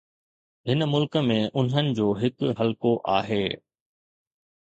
هن 0.69 0.79
ملڪ 0.93 1.17
۾ 1.31 1.35
انهن 1.63 1.91
جو 1.99 2.07
هڪ 2.23 2.45
حلقو 2.61 2.93
آهي. 3.17 3.41